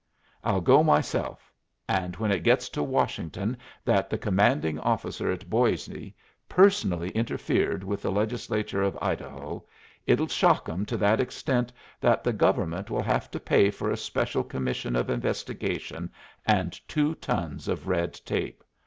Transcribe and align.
"I'll 0.43 0.61
go 0.61 0.81
myself; 0.81 1.53
and 1.87 2.15
when 2.15 2.31
it 2.31 2.41
gets 2.41 2.69
to 2.69 2.81
Washington 2.81 3.55
that 3.85 4.09
the 4.09 4.17
commanding 4.17 4.79
officer 4.79 5.29
at 5.31 5.47
Boisé 5.47 6.15
personally 6.49 7.11
interfered 7.11 7.83
with 7.83 8.01
the 8.01 8.11
Legislature 8.11 8.81
of 8.81 8.97
Idaho, 8.99 9.63
it'll 10.07 10.25
shock 10.27 10.67
'em 10.67 10.87
to 10.87 10.97
that 10.97 11.19
extent 11.19 11.71
that 11.99 12.23
the 12.23 12.33
government 12.33 12.89
will 12.89 13.03
have 13.03 13.29
to 13.29 13.39
pay 13.39 13.69
for 13.69 13.91
a 13.91 13.95
special 13.95 14.43
commission 14.43 14.95
of 14.95 15.11
investigation 15.11 16.09
and 16.47 16.79
two 16.87 17.13
tons 17.13 17.67
of 17.67 17.87
red 17.87 18.15
tape. 18.25 18.63